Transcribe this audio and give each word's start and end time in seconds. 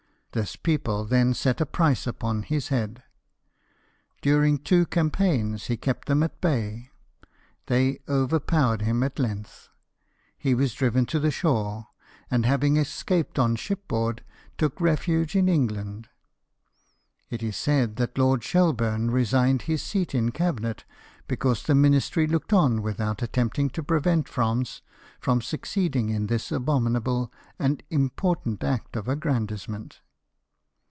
This 0.33 0.55
people 0.55 1.03
then 1.03 1.33
set 1.33 1.59
a 1.59 1.65
price 1.65 2.07
upon 2.07 2.43
his 2.43 2.69
head. 2.69 3.03
During 4.21 4.57
two 4.59 4.85
campaigns 4.85 5.65
he 5.65 5.75
kept 5.75 6.07
them 6.07 6.23
at 6.23 6.39
bay: 6.39 6.89
they 7.67 7.99
overpowered 8.07 8.83
him 8.83 9.03
at 9.03 9.19
length: 9.19 9.67
he 10.37 10.55
was 10.55 10.73
driven 10.73 11.05
to 11.07 11.19
the 11.19 11.31
shore, 11.31 11.87
and, 12.29 12.45
having 12.45 12.77
escaped 12.77 13.37
on 13.37 13.57
ship 13.57 13.89
board, 13.89 14.23
took 14.57 14.79
refuge 14.79 15.35
in 15.35 15.49
England. 15.49 16.07
It 17.29 17.43
is 17.43 17.57
said 17.57 17.97
that 17.97 18.17
Lord 18.17 18.41
Shelburne 18.41 19.11
resigned 19.11 19.63
his 19.63 19.83
seat 19.83 20.15
in 20.15 20.27
the 20.27 20.31
Cabinet 20.31 20.85
because 21.27 21.63
the 21.63 21.75
Ministry 21.75 22.25
looked 22.25 22.53
on 22.53 22.81
without 22.81 23.21
attempting 23.21 23.69
to 23.71 23.83
prevent 23.83 24.29
France 24.29 24.81
from 25.19 25.41
succeeding 25.41 26.07
in 26.07 26.27
this 26.27 26.53
abominable 26.53 27.33
and 27.59 27.83
important 27.89 28.63
act 28.63 28.95
of 28.95 29.09
aggrandisement. 29.09 29.99